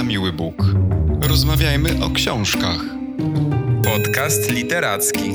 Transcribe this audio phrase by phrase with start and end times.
[0.00, 0.54] na miły Bóg.
[1.22, 2.80] Rozmawiajmy o książkach.
[3.84, 5.30] Podcast literacki.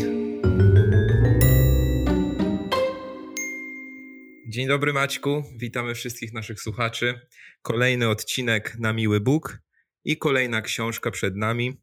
[4.47, 7.19] Dzień dobry Maćku, witamy wszystkich naszych słuchaczy.
[7.61, 9.59] Kolejny odcinek na miły Bóg
[10.05, 11.81] i kolejna książka przed nami.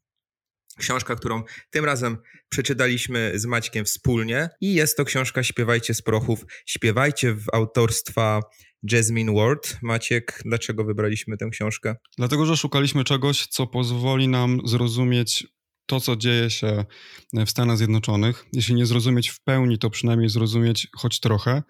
[0.78, 2.18] Książka, którą tym razem
[2.48, 6.44] przeczytaliśmy z Maćkiem wspólnie i jest to książka Śpiewajcie z prochów.
[6.66, 8.40] Śpiewajcie w autorstwa
[8.82, 9.76] Jasmine Ward.
[9.82, 11.96] Maciek, dlaczego wybraliśmy tę książkę?
[12.18, 15.46] Dlatego, że szukaliśmy czegoś, co pozwoli nam zrozumieć
[15.86, 16.84] to, co dzieje się
[17.32, 18.45] w Stanach Zjednoczonych.
[18.52, 21.62] Jeśli nie zrozumieć w pełni, to przynajmniej zrozumieć choć trochę.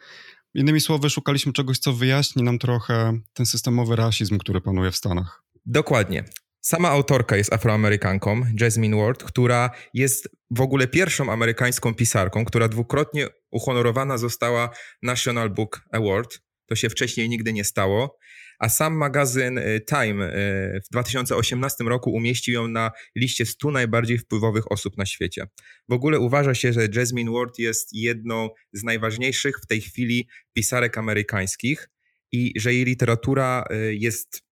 [0.55, 5.43] Innymi słowy, szukaliśmy czegoś, co wyjaśni nam trochę ten systemowy rasizm, który panuje w Stanach.
[5.67, 6.25] Dokładnie.
[6.61, 13.27] Sama autorka jest afroamerykanką, Jasmine Ward, która jest w ogóle pierwszą amerykańską pisarką, która dwukrotnie
[13.51, 14.71] uhonorowana została
[15.03, 16.41] National Book Award.
[16.73, 18.19] To się wcześniej nigdy nie stało.
[18.59, 24.19] A sam magazyn y, Time y, w 2018 roku umieścił ją na liście 100 najbardziej
[24.19, 25.47] wpływowych osób na świecie.
[25.89, 30.99] W ogóle uważa się, że Jasmine Ward jest jedną z najważniejszych w tej chwili pisarek
[30.99, 31.89] amerykańskich
[32.33, 34.43] i że jej literatura y, jest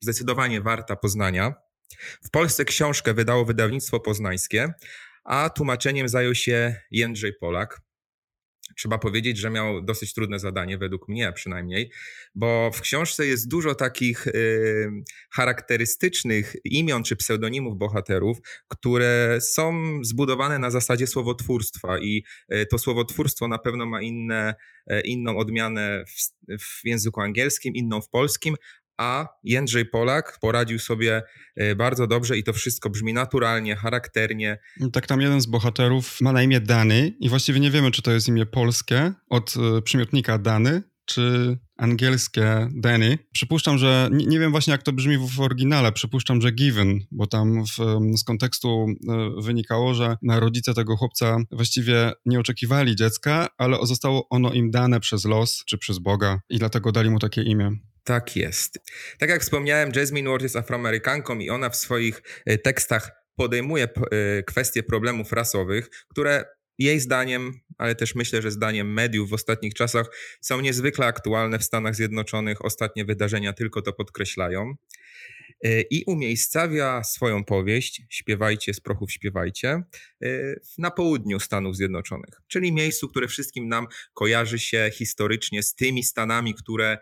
[0.00, 1.54] zdecydowanie warta poznania.
[2.24, 4.72] W Polsce książkę wydało wydawnictwo poznańskie,
[5.24, 7.80] a tłumaczeniem zajął się Jędrzej Polak.
[8.76, 11.90] Trzeba powiedzieć, że miał dosyć trudne zadanie, według mnie przynajmniej,
[12.34, 14.90] bo w książce jest dużo takich y,
[15.30, 23.48] charakterystycznych imion czy pseudonimów bohaterów, które są zbudowane na zasadzie słowotwórstwa i y, to słowotwórstwo
[23.48, 24.54] na pewno ma inne,
[24.92, 28.56] y, inną odmianę w, w języku angielskim, inną w polskim,
[29.02, 31.22] a Jędrzej Polak poradził sobie
[31.56, 34.58] e, bardzo dobrze i to wszystko brzmi naturalnie, charakternie.
[34.92, 38.12] Tak tam jeden z bohaterów ma na imię Dany i właściwie nie wiemy, czy to
[38.12, 43.18] jest imię polskie od e, przymiotnika Dany, czy angielskie Danny.
[43.32, 47.26] Przypuszczam, że nie, nie, wiem właśnie jak to brzmi w, oryginale, przypuszczam, że given, bo
[47.26, 53.78] tam w, z kontekstu e, wynikało, że rodzice tego chłopca właściwie nie oczekiwali dziecka, ale
[53.82, 57.70] zostało ono im dane przez los czy przez Boga i dlatego dali mu takie imię.
[58.04, 58.78] Tak jest.
[59.18, 64.42] Tak jak wspomniałem, Jasmine Ward jest afroamerykanką i ona w swoich e, tekstach podejmuje e,
[64.42, 66.44] kwestie problemów rasowych, które
[66.78, 70.06] jej zdaniem, ale też myślę, że zdaniem mediów w ostatnich czasach
[70.40, 72.64] są niezwykle aktualne w Stanach Zjednoczonych.
[72.64, 74.74] Ostatnie wydarzenia tylko to podkreślają.
[75.64, 79.82] E, I umiejscawia swoją powieść, Śpiewajcie z prochów, śpiewajcie,
[80.78, 86.54] na południu Stanów Zjednoczonych, czyli miejscu, które wszystkim nam kojarzy się historycznie z tymi Stanami,
[86.54, 86.98] które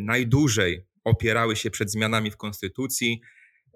[0.00, 3.20] najdłużej opierały się przed zmianami w konstytucji,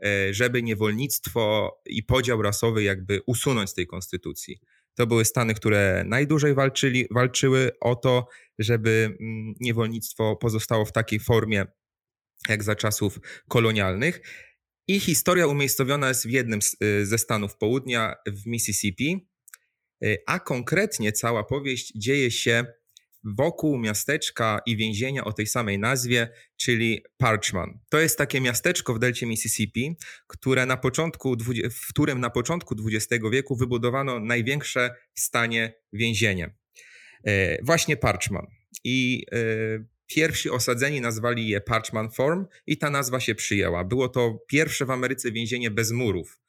[0.06, 4.60] y, żeby niewolnictwo i podział rasowy jakby usunąć z tej konstytucji.
[4.94, 8.26] To były Stany, które najdłużej walczyli, walczyły o to,
[8.58, 11.66] żeby mm, niewolnictwo pozostało w takiej formie
[12.48, 13.18] jak za czasów
[13.48, 14.20] kolonialnych.
[14.88, 19.28] I historia umiejscowiona jest w jednym y, ze stanów południa, w Mississippi,
[20.26, 22.64] a konkretnie cała powieść dzieje się
[23.24, 27.78] wokół miasteczka i więzienia o tej samej nazwie, czyli Parchman.
[27.88, 29.96] To jest takie miasteczko w delcie Mississippi,
[30.26, 31.36] które na początku,
[31.70, 36.54] w którym na początku XX wieku wybudowano największe w stanie więzienie.
[37.24, 38.46] E, właśnie Parchman.
[38.84, 39.36] I e,
[40.06, 43.84] pierwsi osadzeni nazwali je Parchman Form i ta nazwa się przyjęła.
[43.84, 46.41] Było to pierwsze w Ameryce więzienie bez murów.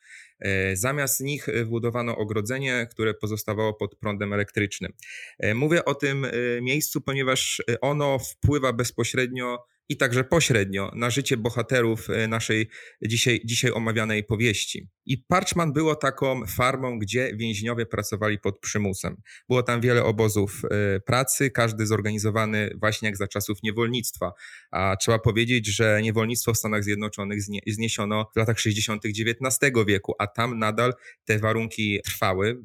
[0.43, 4.93] E, zamiast nich e, wbudowano ogrodzenie, które pozostawało pod prądem elektrycznym.
[5.39, 6.27] E, mówię o tym
[6.61, 12.69] miejscu, ponieważ ono wpływa bezpośrednio i także pośrednio na życie bohaterów e, naszej
[13.01, 14.87] dzisiaj, dzisiaj omawianej powieści.
[15.05, 19.21] I Parchman było taką farmą, gdzie więźniowie pracowali pod przymusem.
[19.49, 24.31] Było tam wiele obozów e, pracy, każdy zorganizowany właśnie jak za czasów niewolnictwa.
[24.71, 29.03] A trzeba powiedzieć, że niewolnictwo w Stanach Zjednoczonych zniesiono w latach 60.
[29.05, 30.93] XIX wieku, a tam nadal
[31.25, 32.61] te warunki trwały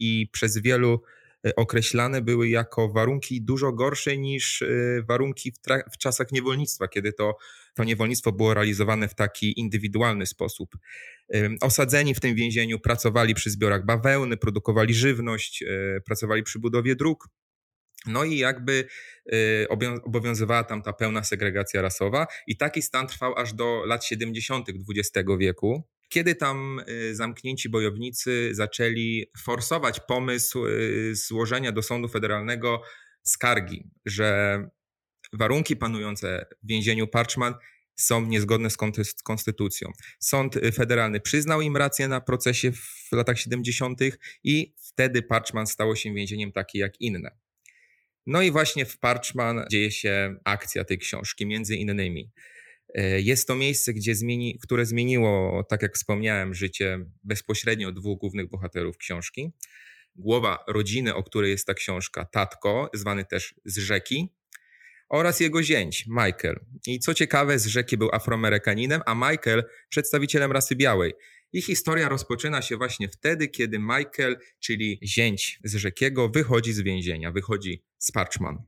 [0.00, 1.02] i przez wielu
[1.56, 4.66] określane były jako warunki dużo gorsze niż e,
[5.08, 5.56] warunki w,
[5.94, 7.36] w, czasach niewolnictwa, kiedy to,
[7.74, 10.70] to niewolnictwo było realizowane w taki indywidualny sposób.
[11.60, 17.28] Osadzeni w tym więzieniu pracowali przy zbiorach bawełny, produkowali żywność, e, pracowali przy budowie dróg.
[18.06, 18.84] No i jakby
[20.04, 24.68] obowiązywała tam ta pełna segregacja rasowa, i taki stan trwał aż do lat 70.
[24.68, 32.82] XX wieku kiedy tam y, zamknięci bojownicy zaczęli forsować pomysł y, złożenia do sądu federalnego
[33.22, 34.58] skargi, że
[35.32, 37.54] warunki panujące w więzieniu Parchman
[37.96, 38.76] są niezgodne z
[39.24, 39.92] konstytucją.
[40.20, 44.00] Sąd federalny przyznał im rację na procesie w latach 70.
[44.44, 47.30] i wtedy Parchman stało się więzieniem takie jak inne.
[48.26, 52.30] No i właśnie w Parchman dzieje się akcja tej książki, między innymi.
[52.94, 58.48] E, jest to miejsce, gdzie zmieni, które zmieniło, tak jak wspomniałem, życie bezpośrednio dwóch głównych
[58.48, 59.52] bohaterów książki.
[60.16, 64.28] Głowa rodziny, o której jest ta książka, tatko, zwany też z rzeki,
[65.08, 66.60] oraz jego zięć, Michael.
[66.86, 71.12] I co ciekawe, z rzeki był afroamerykaninem, a Michael przedstawicielem rasy białej.
[71.52, 77.32] Ich historia rozpoczyna się właśnie wtedy, kiedy Michael, czyli zięć z rzekiego, wychodzi z więzienia,
[77.32, 78.62] wychodzi z Parchman.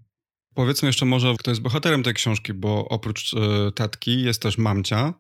[0.55, 3.37] Powiedzmy jeszcze może, kto jest bohaterem tej książki, bo oprócz y,
[3.75, 5.15] tatki jest też mamcia,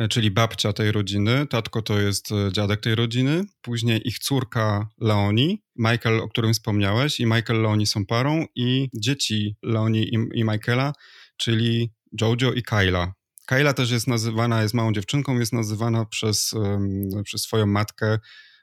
[0.00, 1.46] y, czyli babcia tej rodziny.
[1.46, 3.44] Tatko to jest y, dziadek tej rodziny.
[3.62, 9.56] Później ich córka Leoni, Michael, o którym wspomniałeś, i Michael Leoni są parą, i dzieci
[9.62, 10.92] Leoni i, Michaela,
[11.36, 13.12] czyli Jojo i Kyla.
[13.46, 16.54] Kyla też jest nazywana, jest małą dziewczynką, jest nazywana przez,
[17.24, 18.18] przez swoją matkę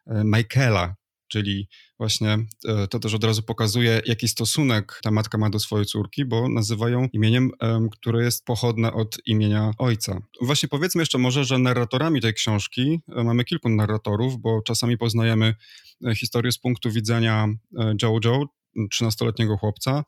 [0.07, 0.95] Michaela,
[1.31, 1.67] czyli
[1.99, 2.37] właśnie
[2.67, 6.49] e, to też od razu pokazuje, jaki stosunek ta matka ma do swojej córki, bo
[6.49, 7.51] nazywa ją imieniem,
[7.91, 10.21] które jest pochodne od imienia ojca.
[10.41, 15.55] Właśnie powiedzmy jeszcze może, że narratorami tej książki e, mamy kilku narratorów, bo czasami poznajemy
[16.05, 17.47] e, historię z punktu widzenia
[18.01, 18.45] Jojo,
[18.93, 20.03] 13-letniego chłopca,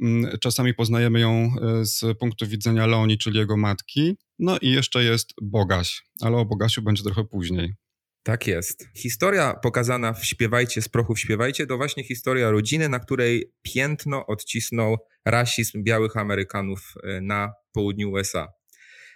[0.00, 4.16] mm, Czasami poznajemy ją z punktu widzenia Leoni, czyli jego matki.
[4.38, 7.74] No i jeszcze jest Bogaś, ale o Bogasiu będzie trochę później.
[8.22, 8.88] Tak jest.
[8.96, 14.96] Historia pokazana w Śpiewajcie z prochów śpiewajcie to właśnie historia rodziny, na której piętno odcisnął
[15.24, 18.52] rasizm białych Amerykanów e, na południu USA.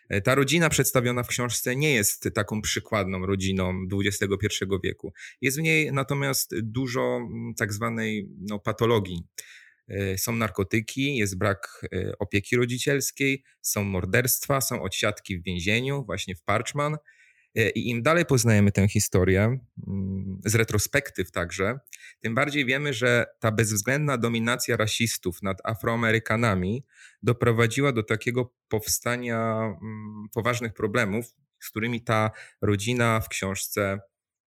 [0.08, 5.12] E, ta rodzina przedstawiona w książce nie jest taką przykładną rodziną XXI wieku.
[5.40, 9.22] Jest w niej natomiast dużo mm, tak zwanej no, patologii.
[9.88, 11.86] E, są narkotyki, jest brak
[12.18, 16.96] opieki rodzicielskiej, są morderstwa, są odsiadki w więzieniu, właśnie w Parchman–
[17.56, 21.78] I im dalej poznajemy tę historię, mm, z retrospektyw także,
[22.20, 26.84] tym bardziej wiemy, że ta bezwzględna dominacja rasistów nad Afroamerykanami
[27.22, 31.26] doprowadziła do takiego powstania mm, poważnych problemów,
[31.60, 32.30] z którymi ta
[32.62, 34.00] rodzina w książce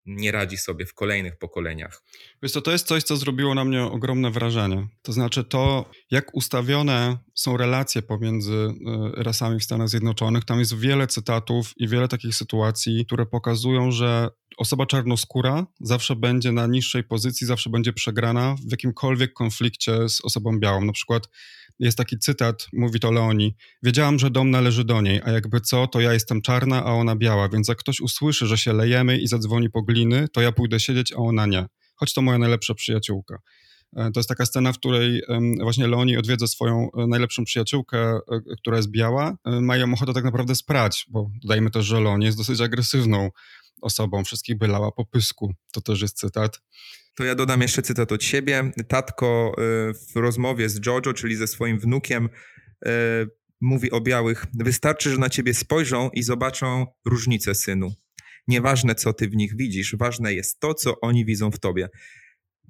[0.05, 2.03] nie radzi sobie w kolejnych pokoleniach.
[2.43, 4.87] Wiesz co, to jest coś, co zrobiło na mnie ogromne wrażenie.
[5.01, 10.45] To znaczy to, jak ustawione są relacje pomiędzy e, rasami w Stanach Zjednoczonych.
[10.45, 16.51] Tam jest wiele cytatów i wiele takich sytuacji, które pokazują, że osoba czarnoskóra zawsze będzie
[16.51, 20.85] na niższej pozycji, zawsze będzie przegrana w jakimkolwiek konflikcie z osobą białą.
[20.85, 21.29] Na przykład
[21.79, 23.55] jest taki cytat, mówi to Leoni.
[23.83, 27.15] Wiedziałam, że dom należy do niej, a jakby co, to ja jestem czarna, a ona
[27.15, 30.79] biała, więc jak ktoś usłyszy, że się lejemy i zadzwoni po gliny, to ja pójdę
[30.79, 31.65] siedzieć, a ona nie.
[31.95, 33.39] Choć to moja najlepsza przyjaciółka.
[33.95, 35.21] E, to jest taka scena, w której
[35.61, 38.19] właśnie Leoni odwiedza swoją e, najlepszą przyjaciółkę, e,
[38.61, 39.37] która jest biała.
[39.45, 43.29] Mają ochotę tak naprawdę sprać, bo dodajmy też, że Leoni jest dosyć agresywną
[43.81, 45.53] osobą, wszystkich bylała po pysku.
[45.71, 46.61] To też jest cytat.
[47.15, 48.71] To ja dodam jeszcze cytat od siebie.
[48.87, 52.29] Tatko y, w rozmowie z Jojo, czyli ze swoim wnukiem,
[52.87, 52.89] y,
[53.61, 54.45] mówi o białych.
[54.53, 57.93] Wystarczy, że na ciebie spojrzą i zobaczą różnicę, synu.
[58.47, 61.89] Nieważne, co ty w nich widzisz, ważne jest to, co oni widzą w tobie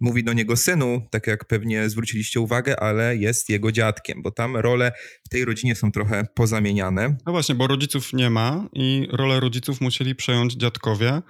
[0.01, 4.57] mówi do niego synu, tak jak pewnie zwróciliście uwagę, ale jest jego dziadkiem, bo tam
[4.57, 4.91] role
[5.25, 7.17] w tej rodzinie są trochę pozamieniane.
[7.25, 11.21] No właśnie, bo rodziców nie ma i rolę rodziców musieli przejąć dziadkowie,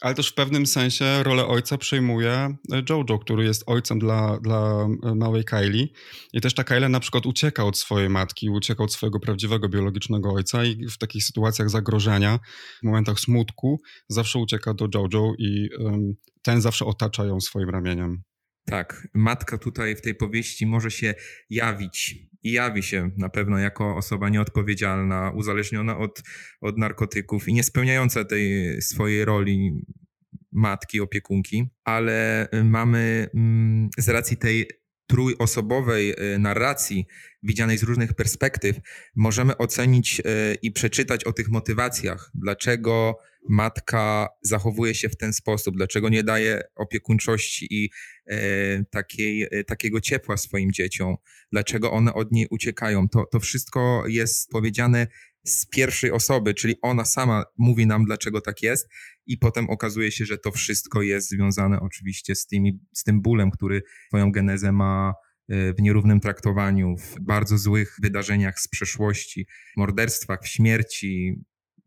[0.00, 2.56] ale też w pewnym sensie rolę ojca przejmuje
[2.88, 5.86] Jojo, który jest ojcem dla, dla małej Kylie.
[6.32, 10.32] I też ta Kylie na przykład ucieka od swojej matki, ucieka od swojego prawdziwego biologicznego
[10.32, 12.38] ojca i w takich sytuacjach zagrożenia,
[12.82, 18.22] w momentach smutku, zawsze ucieka do Jojo i um, ten zawsze otacza ją swoim ramieniem.
[18.68, 21.14] Tak, matka tutaj w tej powieści może się
[21.50, 26.22] jawić i jawi się na pewno jako osoba nieodpowiedzialna, uzależniona od,
[26.60, 29.84] od narkotyków i niespełniająca tej swojej roli
[30.52, 34.68] matki, opiekunki, ale mamy mm, z racji tej
[35.08, 37.06] trójosobowej y, narracji,
[37.42, 38.76] widzianej z różnych perspektyw,
[39.16, 40.24] możemy ocenić y,
[40.62, 46.62] i przeczytać o tych motywacjach, dlaczego matka zachowuje się w ten sposób, dlaczego nie daje
[46.76, 47.90] opiekuńczości i
[48.26, 51.16] e, takiej, e, takiego ciepła swoim dzieciom,
[51.52, 53.08] dlaczego one od niej uciekają.
[53.08, 55.06] To, to wszystko jest powiedziane
[55.48, 58.88] z pierwszej osoby, czyli ona sama mówi nam, dlaczego tak jest,
[59.26, 63.50] i potem okazuje się, że to wszystko jest związane oczywiście z, tymi, z tym bólem,
[63.50, 65.14] który swoją genezę ma
[65.48, 71.34] e, w nierównym traktowaniu, w bardzo złych wydarzeniach z przeszłości, morderstwach, w śmierci,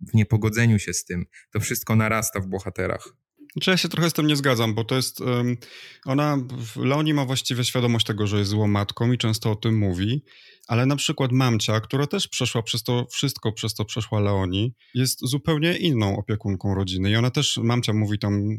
[0.08, 1.26] w niepogodzeniu się z tym.
[1.52, 3.21] To wszystko narasta w bohaterach.
[3.54, 5.22] Znaczy ja się trochę z tym nie zgadzam, bo to jest.
[5.22, 5.58] Um,
[6.06, 6.38] ona.
[6.76, 10.24] Leoni ma właściwie świadomość tego, że jest złą matką i często o tym mówi,
[10.68, 15.20] ale na przykład mamcia, która też przeszła przez to wszystko, przez to przeszła Leoni, jest
[15.22, 17.12] zupełnie inną opiekunką rodziny.
[17.12, 18.58] I ona też, mamcia mówi tam,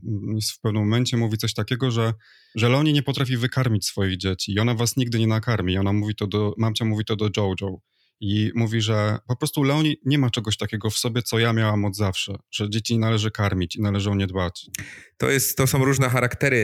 [0.57, 2.15] w pewnym momencie mówi coś takiego, że,
[2.55, 5.73] że Leoni nie potrafi wykarmić swoich dzieci i ona was nigdy nie nakarmi.
[5.73, 7.79] I ona mówi to do, mamcia mówi to do Jojo.
[8.25, 11.85] I mówi, że po prostu Leoni nie ma czegoś takiego w sobie, co ja miałam
[11.85, 14.67] od zawsze, że dzieci należy karmić i należy o nie dbać.
[15.17, 16.57] To, jest, to są różne charaktery,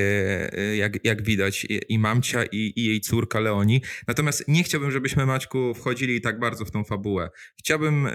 [0.52, 3.82] e, jak, jak widać, i mamcia, i, i jej córka Leoni.
[4.08, 7.30] Natomiast nie chciałbym, żebyśmy, Maćku, wchodzili tak bardzo w tą fabułę.
[7.56, 8.08] Chciałbym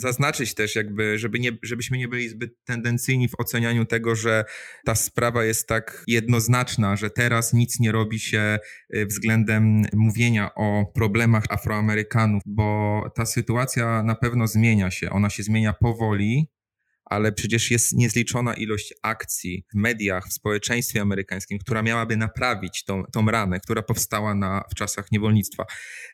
[0.00, 4.44] zaznaczyć też jakby, żeby nie, żebyśmy nie byli zbyt tendencyjni w ocenianiu tego, że
[4.84, 8.58] ta sprawa jest tak jednoznaczna, że teraz nic nie robi się
[8.96, 15.10] y, względem mówienia o problemach Afroamerykanów, bo ta sytuacja na pewno zmienia się.
[15.10, 16.48] Ona się zmienia powoli,
[17.04, 23.02] ale przecież jest niezliczona ilość akcji w mediach, w społeczeństwie amerykańskim, która miałaby naprawić tą,
[23.12, 25.64] tą ranę, która powstała na, w czasach niewolnictwa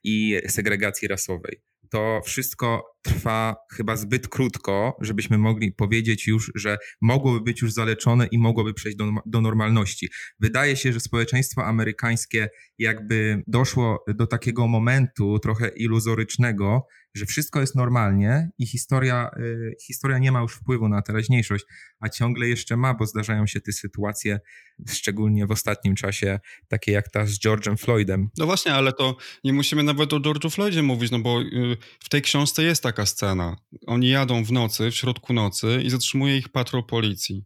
[0.04, 7.40] i segregacji rasowej to wszystko trwa chyba zbyt krótko, żebyśmy mogli powiedzieć już, że mogłoby
[7.40, 10.08] być już zaleczone i mogłoby przejść do, do normalności.
[10.40, 12.48] Wydaje się, że społeczeństwo amerykańskie
[12.78, 16.86] jakby doszło do takiego momentu trochę iluzorycznego,
[17.16, 21.64] że wszystko jest normalnie i historia, y, historia nie ma już wpływu na teraźniejszość,
[22.00, 24.40] a ciągle jeszcze ma, bo zdarzają się te sytuacje,
[24.88, 28.28] szczególnie w ostatnim czasie, takie jak ta z George'em Floydem.
[28.38, 32.08] No właśnie, ale to nie musimy nawet o George'u Floydzie mówić, no bo y, w
[32.08, 33.56] tej książce jest taka scena.
[33.86, 37.44] Oni jadą w nocy, w środku nocy i zatrzymuje ich patrol policji.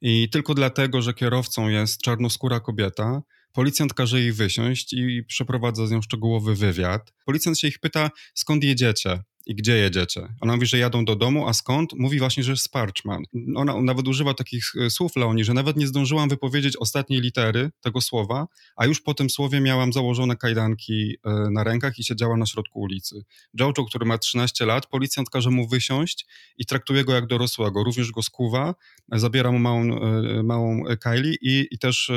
[0.00, 3.22] I tylko dlatego, że kierowcą jest czarnoskóra kobieta,
[3.52, 7.12] Policjant każe jej wysiąść i przeprowadza z nią szczegółowy wywiad.
[7.26, 9.22] Policjant się ich pyta, skąd jedziecie?
[9.46, 10.28] I gdzie jedziecie?
[10.40, 11.92] Ona mówi, że jadą do domu, a skąd?
[11.92, 13.22] Mówi właśnie, że z Parchman.
[13.56, 18.00] Ona nawet używa takich e, słów, Leoni, że nawet nie zdążyłam wypowiedzieć ostatniej litery tego
[18.00, 18.46] słowa,
[18.76, 22.80] a już po tym słowie miałam założone kajdanki e, na rękach i siedziała na środku
[22.80, 23.24] ulicy.
[23.54, 26.26] Jojo, który ma 13 lat, policjant każe mu wysiąść
[26.58, 27.84] i traktuje go jak dorosłego.
[27.84, 28.74] Również go skuwa,
[29.12, 32.10] zabiera mu małą, e, małą Kylie i, i też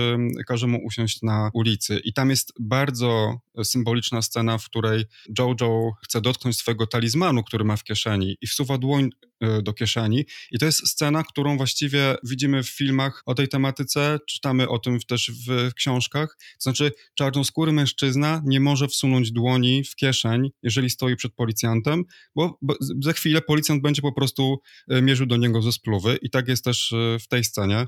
[0.47, 2.01] każe mu usiąść na ulicy.
[2.03, 5.05] I tam jest bardzo symboliczna scena, w której
[5.39, 9.09] Jojo chce dotknąć swojego talizmanu, który ma w kieszeni i wsuwa dłoń
[9.41, 10.25] e, do kieszeni.
[10.51, 14.99] I to jest scena, którą właściwie widzimy w filmach o tej tematyce, czytamy o tym
[14.99, 16.37] też w książkach.
[16.39, 22.03] To znaczy, czarnoskóry mężczyzna nie może wsunąć dłoni w kieszeń, jeżeli stoi przed policjantem,
[22.35, 24.59] bo, bo za chwilę policjant będzie po prostu
[24.89, 26.17] e, mierzył do niego ze spluwy.
[26.21, 27.87] I tak jest też e, w tej scenie.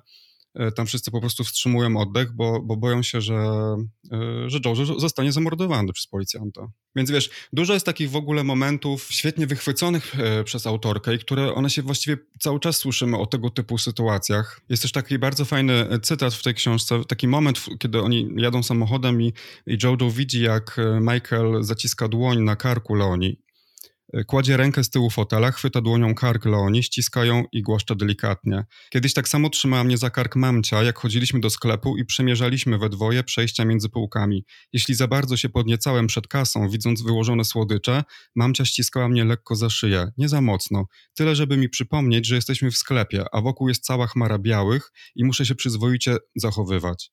[0.55, 3.35] E, tam wszyscy po prostu wstrzymują oddech, bo, bo boją się, że,
[4.11, 6.67] e, że Jojo zostanie zamordowany przez policjanta.
[6.95, 11.53] Więc wiesz, dużo jest takich w ogóle momentów świetnie wychwyconych e, przez autorkę i które
[11.53, 14.61] one się właściwie cały czas słyszymy o tego typu sytuacjach.
[14.69, 19.21] Jest też taki bardzo fajny cytat w tej książce, taki moment, kiedy oni jadą samochodem
[19.21, 19.33] i,
[19.67, 23.37] i Jojo widzi, jak Michael zaciska dłoń na karku Leoni
[24.27, 28.65] Kładzie rękę z tyłu fotela, chwyta dłonią kark Leoni, ściska ją i głaszcza delikatnie.
[28.89, 32.89] Kiedyś tak samo trzymała mnie za kark mamcia, jak chodziliśmy do sklepu i przemierzaliśmy we
[32.89, 34.45] dwoje przejścia między półkami.
[34.73, 38.03] Jeśli za bardzo się podniecałem przed kasą, widząc wyłożone słodycze,
[38.35, 40.85] mamcia ściskała mnie lekko za szyję, nie za mocno.
[41.13, 45.25] Tyle, żeby mi przypomnieć, że jesteśmy w sklepie, a wokół jest cała chmara białych i
[45.25, 47.11] muszę się przyzwoicie zachowywać.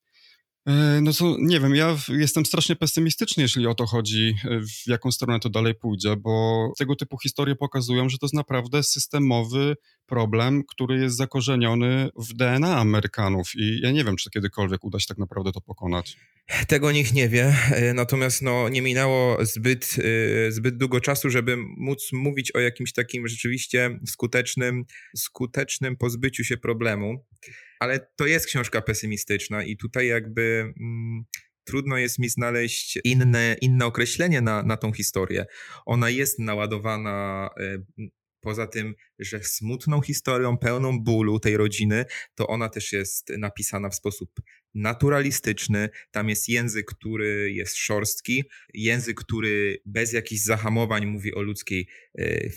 [0.67, 4.87] E, no to nie wiem, ja jestem strasznie pesymistyczny, jeśli o to chodzi, e, w
[4.87, 9.77] jaką stronę to dalej pójdzie, bo tego typu historie pokazują, że to jest naprawdę systemowy
[10.07, 15.07] problem, który jest zakorzeniony w DNA Amerykanów i ja nie wiem, czy kiedykolwiek uda się
[15.07, 16.17] tak naprawdę to pokonać.
[16.69, 19.97] Tego nikt nie wie, e, natomiast no, nie minęło zbyt,
[20.49, 24.85] zbyt długo czasu, żeby móc mówić o jakimś takim rzeczywiście skutecznym,
[25.17, 27.25] skutecznym pozbyciu się problemu
[27.80, 31.25] ale to jest książka pesymistyczna i tutaj jakby mm,
[31.64, 35.47] trudno jest mi znaleźć inne, inne określenie na, na tą historię.
[35.87, 42.04] Ona jest naładowana y, poza tym, że smutną historią, pełną bólu tej rodziny,
[42.35, 44.30] to ona też jest napisana w sposób
[44.75, 45.88] naturalistyczny.
[46.11, 51.88] Tam jest język, który jest szorstki, język, który bez jakichś zahamowań mówi o ludzkiej
[52.21, 52.52] y,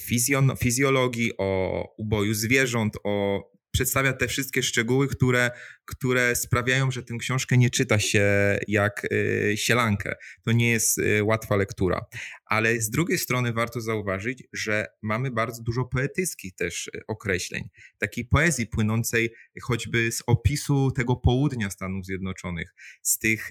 [0.59, 5.51] fizjologii, o uboju zwierząt, o przedstawia te wszystkie szczegóły, które,
[5.85, 8.23] które sprawiają, że tę książkę nie czyta się
[8.67, 10.15] jak y, sielankę.
[10.45, 12.05] To nie jest y, łatwa lektura.
[12.45, 17.69] Ale z drugiej strony warto zauważyć, że mamy bardzo dużo poetyckich też y, określeń.
[17.97, 23.49] Takiej poezji płynącej choćby z opisu tego południa Stanów Zjednoczonych, z tych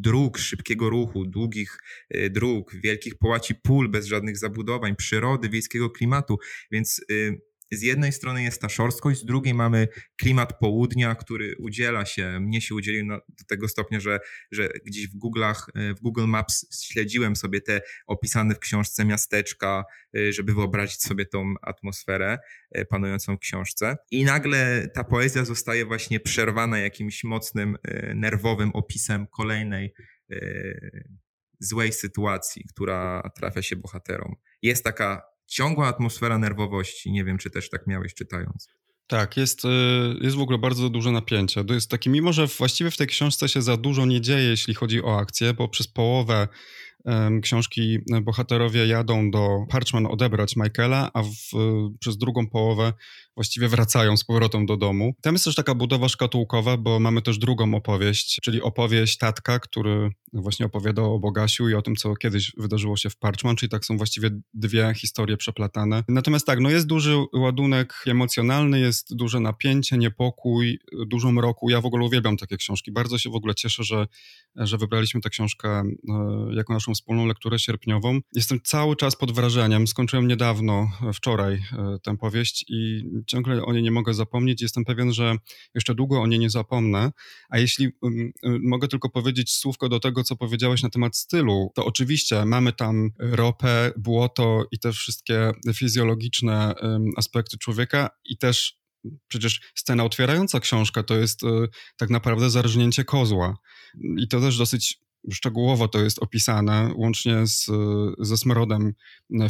[0.00, 1.78] dróg szybkiego ruchu, długich
[2.30, 6.38] dróg, wielkich połaci pól bez żadnych zabudowań, przyrody, wiejskiego klimatu.
[6.70, 7.00] Więc
[7.70, 12.60] z jednej strony jest ta szorstkość, z drugiej mamy klimat południa, który udziela się, mnie
[12.60, 17.36] się udzielił do tego stopnia, że, że gdzieś w Google'ach, e, w Google Maps śledziłem
[17.36, 19.84] sobie te opisane w książce miasteczka,
[20.16, 22.38] e, żeby wyobrazić sobie tą atmosferę
[22.70, 23.96] e, panującą w książce.
[24.10, 27.76] I nagle ta poezja zostaje właśnie przerwana jakimś mocnym,
[28.14, 29.94] nerwowym opisem kolejnej
[31.60, 34.34] złej sytuacji, która trafia się bohaterom.
[34.62, 37.12] Jest taka ciągła atmosfera nerwowości.
[37.12, 38.68] Nie wiem, czy też tak miałeś czytając.
[39.06, 39.68] Tak, jest, y,
[40.20, 41.64] jest w ogóle bardzo duże napięcie.
[41.64, 44.74] To jest taki, mimo że właściwie w tej książce się za dużo nie dzieje, jeśli
[44.74, 46.48] chodzi o akcję, bo przez połowę
[47.42, 51.28] książki bohaterowie jadą do Parchman odebrać Michaela, a w,
[52.00, 52.92] przez drugą połowę
[53.34, 55.14] właściwie wracają z powrotem do domu.
[55.22, 60.10] Tam jest też taka budowa szkatułkowa, bo mamy też drugą opowieść, czyli opowieść tatka, który
[60.32, 63.84] właśnie opowiadał o Bogasiu i o tym, co kiedyś wydarzyło się w Parchman, czyli tak
[63.84, 66.04] są właściwie dwie historie przeplatane.
[66.08, 71.70] Natomiast tak, no jest duży ładunek emocjonalny, jest duże napięcie, niepokój, dużo mroku.
[71.70, 72.92] Ja w ogóle uwielbiam takie książki.
[72.92, 74.06] Bardzo się w ogóle cieszę, że,
[74.56, 75.84] że wybraliśmy tę książkę e,
[76.50, 78.20] jako naszą wspólną lekturę sierpniową.
[78.34, 79.86] Jestem cały czas pod wrażeniem.
[79.86, 84.62] Skończyłem niedawno, wczoraj, e, tę powieść i ciągle o niej nie mogę zapomnieć.
[84.62, 85.34] Jestem pewien, że
[85.74, 87.10] jeszcze długo o niej nie zapomnę.
[87.50, 87.88] A jeśli
[88.42, 93.10] mogę tylko powiedzieć słówko do tego, co powiedziałeś na temat stylu, to oczywiście mamy tam
[93.18, 96.74] ropę, błoto i te wszystkie fizjologiczne
[97.16, 98.80] aspekty człowieka i też
[99.28, 101.46] Przecież scena otwierająca książka to jest y,
[101.96, 103.56] tak naprawdę zarżnięcie kozła.
[104.18, 104.98] I to też dosyć
[105.32, 107.66] szczegółowo to jest opisane, łącznie z,
[108.18, 108.94] ze smrodem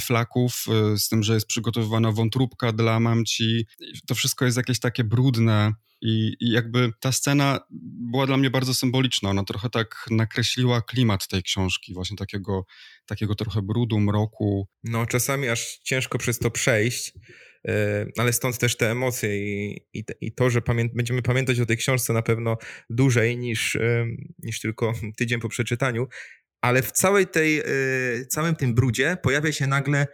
[0.00, 0.64] flaków,
[0.96, 3.66] z tym, że jest przygotowywana wątróbka dla mamci.
[4.06, 5.72] To wszystko jest jakieś takie brudne.
[6.02, 7.60] I, I, jakby ta scena
[8.10, 9.30] była dla mnie bardzo symboliczna.
[9.30, 12.66] Ona trochę tak nakreśliła klimat tej książki, właśnie takiego,
[13.06, 14.68] takiego trochę brudu, mroku.
[14.84, 17.12] No, czasami aż ciężko przez to przejść.
[17.68, 21.66] E, ale stąd też te emocje i, i, i to, że pamię będziemy pamiętać o
[21.66, 22.56] tej książce na pewno
[22.90, 24.06] dłużej niż, e,
[24.38, 26.08] niż tylko tydzień po przeczytaniu,
[26.60, 27.64] ale w całej tej, e,
[28.28, 30.06] całym tym brudzie pojawia się nagle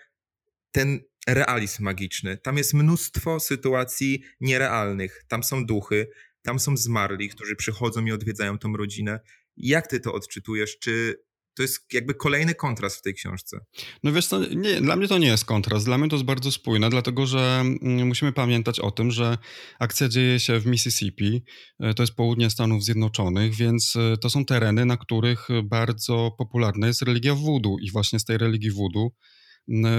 [0.72, 2.36] ten realizm magiczny.
[2.36, 5.24] Tam jest mnóstwo sytuacji nierealnych.
[5.28, 6.08] Tam są duchy,
[6.42, 9.20] tam są zmarli, którzy przychodzą i odwiedzają tą rodzinę.
[9.56, 10.78] Jak ty to odczytujesz?
[10.78, 11.22] Czy
[11.56, 13.58] to jest jakby kolejny kontrast w tej książce.
[14.02, 16.52] No wiesz co, nie, dla mnie to nie jest kontrast, dla mnie to jest bardzo
[16.52, 19.38] spójne, dlatego że mm, musimy pamiętać o tym, że
[19.78, 21.44] akcja dzieje się w Mississippi,
[21.80, 26.86] e, to jest południe Stanów Zjednoczonych, więc e, to są tereny, na których bardzo popularna
[26.86, 29.10] jest religia voodoo i właśnie z tej religii voodoo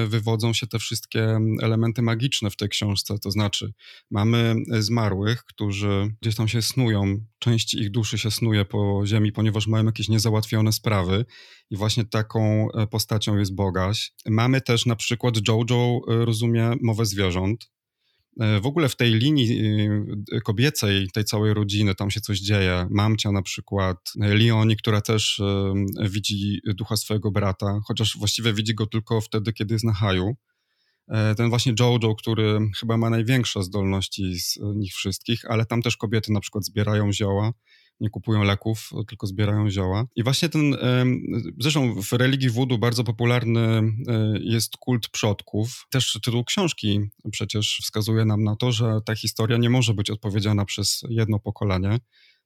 [0.08, 3.20] wywodzą się te wszystkie elementy magiczne w tej książce.
[3.20, 3.74] To znaczy,
[4.12, 9.68] mamy zmarłych, którzy gdzieś tam się snują, część ich duszy się snuje po ziemi, ponieważ
[9.68, 11.26] mają jakieś niezałatwione sprawy,
[11.70, 14.14] i właśnie taką e, postacią jest Bogaś.
[14.26, 17.70] Mamy też na przykład Jojo e, rozumie mowę zwierząt,
[18.62, 19.60] w ogóle w tej linii
[20.32, 22.88] e, kobiecej, tej całej rodziny, tam się coś dzieje.
[22.90, 25.74] Mamcia na przykład, Leoni, która też e,
[26.10, 30.36] widzi ducha swojego brata, chociaż właściwie widzi go tylko wtedy, kiedy jest na haju.
[31.38, 36.32] Ten właśnie Jojo, który chyba ma największe zdolności z nich wszystkich, ale tam też kobiety
[36.32, 37.54] na przykład zbierają zioła
[38.00, 40.06] nie kupują leków, tylko zbierają zioła.
[40.16, 40.76] I właśnie ten,
[41.60, 43.84] zresztą w religii voodoo bardzo popularny e,
[44.40, 45.86] jest kult przodków.
[45.90, 50.66] Też tytuł książki przecież wskazuje nam na to, że ta historia nie może być odpowiedziana
[50.66, 52.00] przez jedno pokolenie,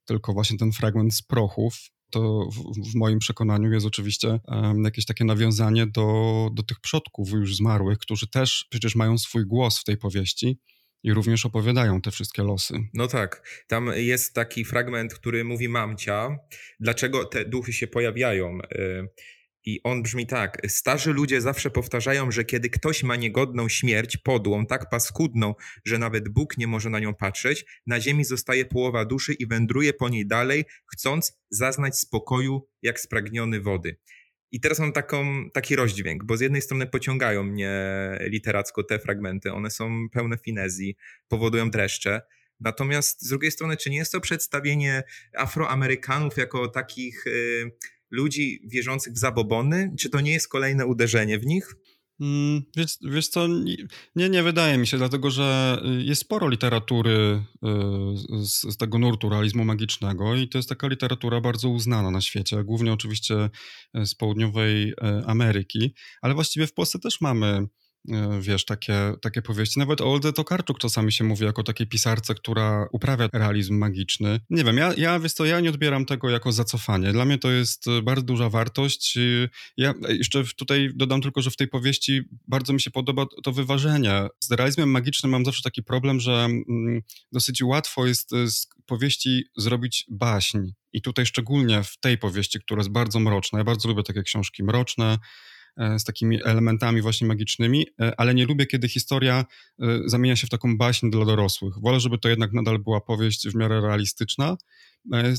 [0.04, 2.48] tylko właśnie ten fragment z prochów, to
[2.86, 4.40] w, moim przekonaniu jest oczywiście
[4.84, 9.78] jakieś takie nawiązanie do, do tych przodków już zmarłych, którzy też przecież mają swój głos
[9.78, 10.58] w tej powieści
[11.02, 12.74] i również opowiadają te wszystkie losy.
[12.94, 13.62] No tak.
[13.66, 16.38] Tam jest taki fragment, który mówi mamcia,
[16.80, 18.58] dlaczego te duchy się pojawiają.
[18.72, 19.08] Y,
[19.64, 20.58] I on brzmi tak.
[20.68, 26.28] Starzy ludzie zawsze powtarzają, że kiedy ktoś ma niegodną śmierć, podłą, tak paskudną, że nawet
[26.28, 30.26] Bóg nie może na nią patrzeć, na ziemi zostaje połowa duszy i wędruje po niej
[30.26, 33.96] dalej, chcąc zaznać spokoju jak spragniony wody.
[34.52, 37.72] I teraz mam taką, taki rozdźwięk, bo z jednej strony pociągają mnie
[38.20, 40.96] literacko te fragmenty, one są pełne finezji,
[41.28, 42.22] powodują dreszcze.
[42.60, 45.02] Natomiast z drugiej strony, czy nie jest to przedstawienie
[45.36, 47.70] Afroamerykanów jako takich y,
[48.10, 49.94] ludzi wierzących w zabobony?
[49.98, 51.76] Czy to nie jest kolejne uderzenie w nich?
[52.22, 53.46] Mm, wiesz, wiesz co,
[54.16, 58.98] nie, nie wydaje mi się, dlatego że y, jest sporo literatury y, z, z, tego
[58.98, 63.50] nurtu realizmu magicznego i to jest taka literatura bardzo uznana na świecie, głównie oczywiście
[63.96, 64.94] y, z południowej
[65.26, 67.66] Ameryki, ale właściwie w Polsce też mamy
[68.40, 69.78] wiesz, takie, takie powieści.
[69.78, 74.40] Nawet o Olde Tokarczuk czasami się mówi jako takiej pisarce, która uprawia realizm magiczny.
[74.50, 77.12] Nie wiem, ja, ja wiesz co, ja nie odbieram tego jako zacofanie.
[77.12, 79.18] Dla mnie to jest e, bardzo duża wartość.
[79.76, 84.28] Ja jeszcze tutaj dodam tylko, że w tej powieści bardzo mi się podoba to wyważenie.
[84.40, 89.44] Z realizmem magicznym mam zawsze taki problem, że mm, dosyć łatwo jest e, z powieści
[89.56, 90.58] zrobić baśń.
[90.92, 93.58] I tutaj szczególnie w tej powieści, która jest bardzo mroczna.
[93.58, 95.18] Ja bardzo lubię takie książki mroczne, e,
[95.76, 99.44] z takimi elementami właśnie magicznymi, e, ale nie lubię, kiedy historia
[100.06, 101.74] zamienia się w taką baśń dla dorosłych.
[101.80, 104.56] Wolę, żeby to jednak nadal była powieść w miarę realistyczna,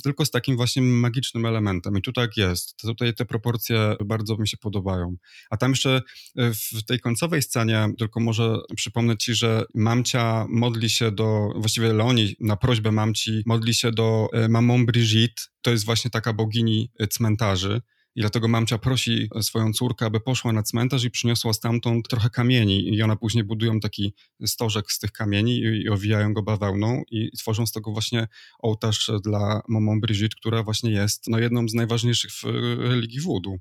[0.04, 1.98] tylko z takim właśnie magicznym elementem.
[1.98, 2.78] I tu tak jest.
[2.78, 5.16] Tutaj te proporcje bardzo mi się podobają.
[5.50, 6.02] A tam jeszcze
[6.36, 12.36] w tej końcowej scenie, tylko może przypomnę ci, że mamcia modli się do, właściwie Leoni
[12.40, 17.82] na prośbę mamci modli się do mamą Brigitte, to jest właśnie taka bogini cmentarzy.
[18.16, 22.96] I dlatego mamcia prosi swoją córkę, aby poszła na cmentarz i przyniosła stamtąd trochę kamieni.
[22.96, 24.14] I ona później budują taki
[24.46, 28.28] stożek z tych kamieni i, i owijają go bawełną i, tworzą z tego właśnie
[28.60, 32.44] ołtarz dla mamą Brigitte, która właśnie jest no, jedną z najważniejszych w
[32.80, 33.58] religii voodoo.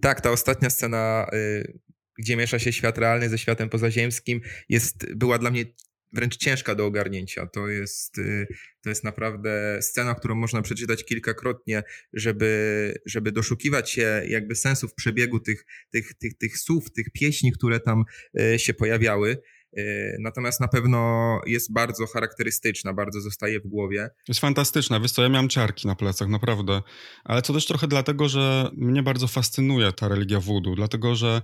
[0.00, 1.78] Tak, ta ostatnia scena, y,
[2.18, 5.64] gdzie miesza się świat realny ze światem pozaziemskim, jest, była dla mnie
[6.12, 7.46] wręcz ciężka do ogarnięcia.
[7.46, 8.46] To jest, y,
[8.82, 15.40] to jest naprawdę scena, którą można przeczytać kilkakrotnie, żeby, żeby doszukiwać się jakby sensów przebiegu
[15.40, 18.04] tych, tych, tych, tych słów, tych pieśni, które tam
[18.40, 19.36] y, się pojawiały.
[19.78, 24.10] Y, natomiast na pewno jest bardzo charakterystyczna, bardzo zostaje w głowie.
[24.28, 25.00] Jest fantastyczna.
[25.00, 26.82] Wiesz co, ja miałem ciarki na plecach, naprawdę.
[27.24, 31.42] Ale to też trochę dlatego, że mnie bardzo fascynuje ta religia voodoo, dlatego że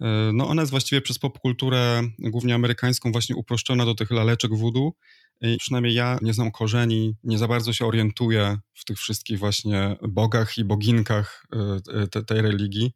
[0.00, 4.92] y, no ona jest właściwie przez popkulturę, głównie amerykańską, właśnie uproszczona do tych laleczek voodoo.
[5.40, 9.96] I przynajmniej ja nie znam korzeni, nie za bardzo się orientuję w tych wszystkich właśnie
[10.08, 11.46] bogach i boginkach
[12.04, 12.94] y, te, tej religii.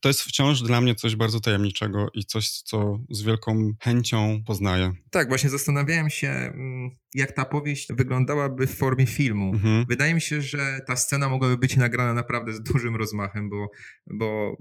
[0.00, 4.92] To jest wciąż dla mnie coś bardzo tajemniczego i coś, co z wielką chęcią poznaję.
[5.10, 9.52] Tak, właśnie zastanawiałem się, mm, jak ta powieść wyglądałaby w formie filmu.
[9.54, 9.84] Mhm.
[9.88, 13.66] Wydaje mi się, że ta scena mogłaby być nagrana naprawdę z dużym rozmachem, bo,
[14.06, 14.56] bo,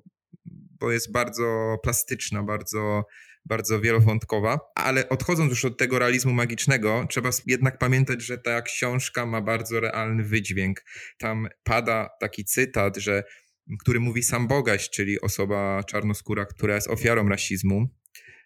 [0.80, 3.04] bo jest bardzo plastyczna, bardzo,
[3.46, 4.60] bardzo wielowątkowa.
[4.76, 9.80] Ale odchodząc już od tego realizmu magicznego, trzeba jednak pamiętać, że ta książka ma bardzo
[9.80, 10.84] realny wydźwięk.
[11.18, 13.24] Tam pada taki cytat, że
[13.80, 17.90] który mówi sam Bogaś, czyli osoba czarnoskóra, która jest ofiarą rasizmu.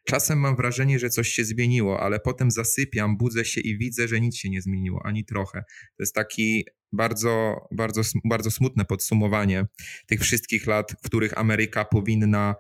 [0.06, 4.22] Czasem mam wrażenie, że coś się zmieniło, ale potem zasypiam, budzę się i widzę, że
[4.22, 5.64] nic się nie zmieniło, ani trochę.
[5.98, 9.66] To jest taki bardzo, bardzo, bardzo smutne podsumowanie
[10.08, 12.56] tych wszystkich lat, w których Ameryka powinna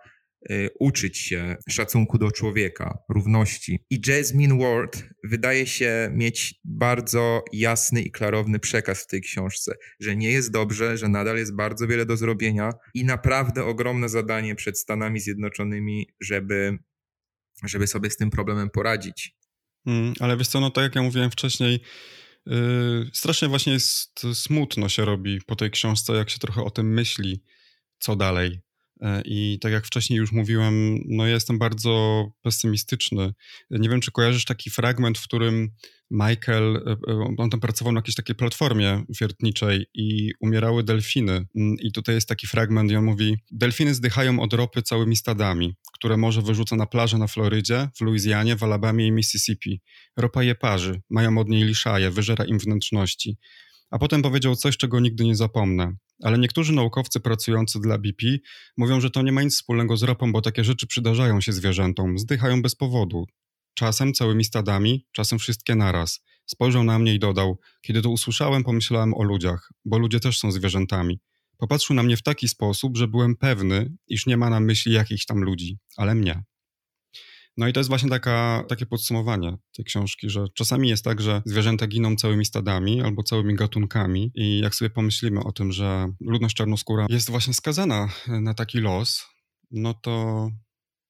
[0.80, 3.80] uczyć się szacunku do człowieka, równości.
[3.90, 10.16] I Jasmine Ward wydaje się mieć bardzo jasny i klarowny przekaz w tej książce, że
[10.16, 14.80] nie jest dobrze, że nadal jest bardzo wiele do zrobienia i naprawdę ogromne zadanie przed
[14.80, 16.78] Stanami Zjednoczonymi, żeby,
[17.64, 19.36] żeby sobie z tym problemem poradzić.
[19.86, 21.80] Mm, ale wiesz co, no tak jak ja mówiłem wcześniej,
[22.46, 26.94] yy, strasznie właśnie jest smutno się robi po tej książce, jak się trochę o tym
[26.94, 27.44] myśli,
[28.00, 28.62] co dalej.
[29.04, 33.34] E, I tak jak wcześniej już mówiłem, no jestem bardzo pesymistyczny.
[33.70, 35.70] Nie wiem, czy kojarzysz taki fragment, w którym
[36.12, 41.32] Michael, e, e, on tam pracował na jakiejś takiej platformie wiertniczej i umierały delfiny.
[41.32, 45.76] Mm, I tutaj jest taki fragment i on mówi, delfiny zdychają od ropy całymi stadami,
[45.94, 49.82] które morze wyrzuca na plażę na Florydzie, w Luizjanie, w Alabamie i Mississippi.
[50.18, 53.38] Ropa je parzy, mają od niej liszaje, wyżera im wnętrzności.
[53.94, 55.96] A potem powiedział coś, czego nigdy nie zapomnę.
[56.24, 58.28] Ale niektórzy naukowcy pracujący dla BP
[58.78, 62.18] mówią, że to nie ma nic wspólnego z ropą, bo takie rzeczy przydarzają się zwierzętom,
[62.18, 63.26] zdychają bez powodu.
[63.74, 66.24] Czasem całymi stadami, czasem wszystkie naraz.
[66.46, 70.52] Spojrzał na mnie i dodał: Kiedy to usłyszałem, pomyślałem o ludziach, bo ludzie też są
[70.52, 71.20] zwierzętami.
[71.58, 75.26] Popatrzył na mnie w taki sposób, że byłem pewny, iż nie ma na myśli jakichś
[75.26, 76.44] tam ludzi, ale mnie.
[77.58, 81.42] No i to jest właśnie taka, takie podsumowanie tej książki, że czasami jest tak, że
[81.46, 86.56] zwierzęta giną całymi stadami albo całymi gatunkami i jak sobie pomyślimy o tym, że ludność
[86.56, 89.26] czarnoskóra jest właśnie skazana na taki los,
[89.72, 90.50] no to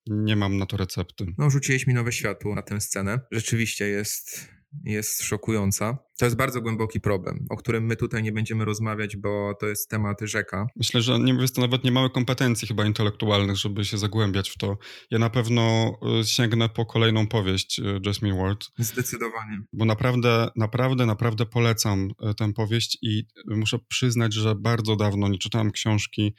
[0.07, 1.25] nie mam na to recepty.
[1.37, 3.19] No, rzuciłeś mi nowe światło na tę scenę.
[3.31, 4.49] Rzeczywiście jest
[4.83, 5.97] jest szokująca.
[6.19, 9.89] To jest bardzo głęboki problem, o którym my tutaj nie będziemy rozmawiać, bo to jest
[9.89, 10.67] temat rzeka.
[10.75, 14.57] Myślę, że nie jest to nawet nie małe kompetencji chyba intelektualnych, żeby się zagłębiać w
[14.57, 14.77] to.
[15.11, 18.65] Ja na pewno y, sięgnę po kolejną powieść y, Jasmine Ward.
[18.77, 19.61] Zdecydowanie.
[19.73, 25.37] Bo naprawdę, naprawdę, naprawdę polecam y, tę powieść i muszę przyznać, że bardzo dawno nie
[25.37, 26.33] czytałem książki,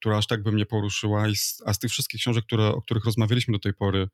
[0.00, 1.26] która aż tak by mnie poruszyła,
[1.66, 4.08] a z tych wszystkich książek, które, o których rozmawialiśmy do tej pory,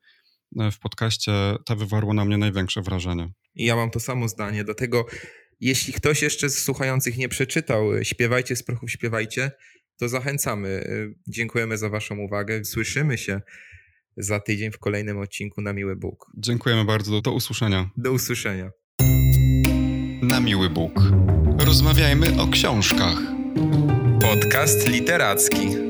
[0.71, 1.31] w podcaście,
[1.65, 3.33] ta wywarło na mnie największe wrażenie.
[3.55, 4.63] I ja mam to samo zdanie.
[4.63, 5.05] Dlatego,
[5.59, 9.51] jeśli ktoś jeszcze z słuchających nie przeczytał y, Śpiewajcie z prochów, śpiewajcie,
[9.97, 10.67] to zachęcamy.
[10.69, 12.65] Y, dziękujemy za Waszą uwagę.
[12.65, 13.41] Słyszymy się
[14.17, 16.25] za tydzień w kolejnym odcinku na Miły Bóg.
[16.37, 17.21] Dziękujemy bardzo.
[17.21, 17.89] Do usłyszenia.
[17.97, 18.71] Do usłyszenia.
[20.21, 21.01] Na Miły Bóg.
[21.59, 23.17] Rozmawiajmy o książkach.
[24.21, 25.86] Podcast literacki.